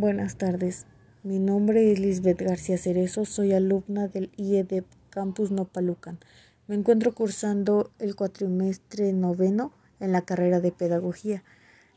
[0.00, 0.86] Buenas tardes.
[1.24, 6.20] Mi nombre es Lisbeth García Cerezo, soy alumna del IED Campus Nopalucan.
[6.68, 11.42] Me encuentro cursando el cuatrimestre noveno en la carrera de Pedagogía.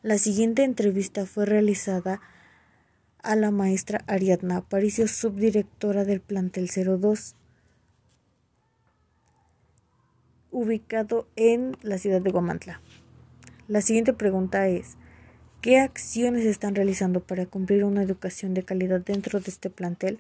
[0.02, 2.22] La siguiente entrevista fue realizada
[3.22, 7.36] a la maestra Ariadna Aparicio, subdirectora del plantel 02,
[10.49, 12.81] ubicado en la ciudad de Guamantla.
[13.68, 14.97] La siguiente pregunta es,
[15.62, 20.20] ¿qué acciones están realizando para cumplir una educación de calidad dentro de este plantel?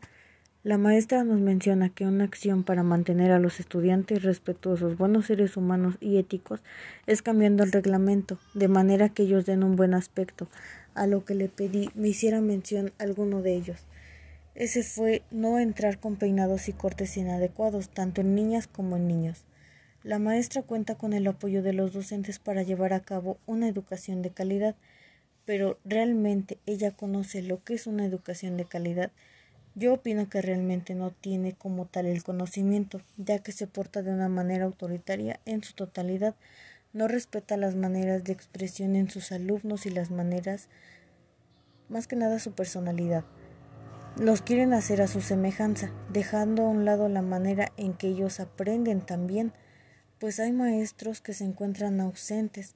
[0.63, 5.57] La maestra nos menciona que una acción para mantener a los estudiantes respetuosos, buenos seres
[5.57, 6.61] humanos y éticos
[7.07, 10.47] es cambiando el reglamento, de manera que ellos den un buen aspecto.
[10.93, 13.79] A lo que le pedí me hiciera mención alguno de ellos.
[14.53, 19.43] Ese fue no entrar con peinados y cortes inadecuados, tanto en niñas como en niños.
[20.03, 24.21] La maestra cuenta con el apoyo de los docentes para llevar a cabo una educación
[24.21, 24.75] de calidad,
[25.45, 29.11] pero realmente ella conoce lo que es una educación de calidad
[29.73, 34.11] yo opino que realmente no tiene como tal el conocimiento, ya que se porta de
[34.11, 36.35] una manera autoritaria en su totalidad,
[36.91, 40.67] no respeta las maneras de expresión en sus alumnos y las maneras,
[41.87, 43.23] más que nada su personalidad.
[44.17, 48.41] Los quieren hacer a su semejanza, dejando a un lado la manera en que ellos
[48.41, 49.53] aprenden también,
[50.19, 52.75] pues hay maestros que se encuentran ausentes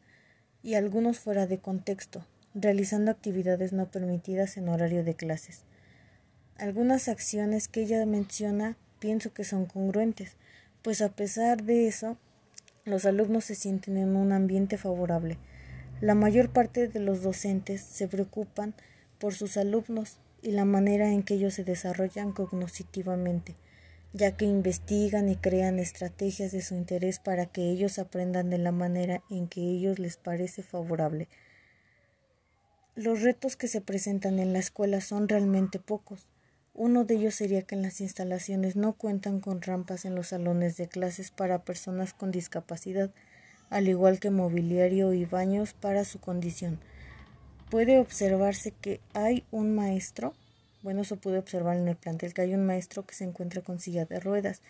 [0.64, 5.64] y algunos fuera de contexto, realizando actividades no permitidas en horario de clases.
[6.58, 10.38] Algunas acciones que ella menciona pienso que son congruentes,
[10.81, 12.17] pues a pesar de eso,
[12.86, 15.38] los alumnos se sienten en un ambiente favorable.
[16.00, 18.73] La mayor parte de los docentes se preocupan
[19.20, 23.56] por sus alumnos y la manera en que ellos se desarrollan cognitivamente,
[24.14, 28.72] ya que investigan y crean estrategias de su interés para que ellos aprendan de la
[28.72, 31.28] manera en que ellos les parece favorable.
[32.96, 36.30] Los retos que se presentan en la escuela son realmente pocos,
[36.78, 40.76] uno de ellos sería que en las instalaciones no cuentan con rampas en los salones
[40.76, 43.11] de clases para personas con discapacidad,
[43.70, 46.80] al igual que mobiliario y baños para su condición.
[47.70, 50.34] Puede observarse que hay un maestro,
[50.84, 53.80] bueno, se puede observar en el plantel que hay un maestro que se encuentra con
[53.80, 54.61] silla de ruedas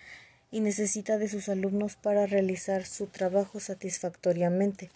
[0.51, 4.91] y necesita de sus alumnos para realizar su trabajo satisfactoriamente.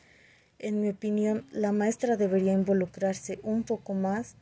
[0.59, 4.35] En mi opinión, la maestra debería involucrarse un poco más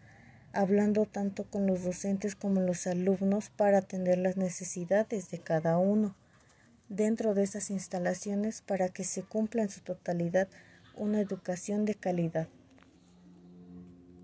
[0.52, 6.16] hablando tanto con los docentes como los alumnos para atender las necesidades de cada uno
[6.90, 10.48] dentro de esas instalaciones para que se cumpla en su totalidad
[10.96, 12.48] una educación de calidad.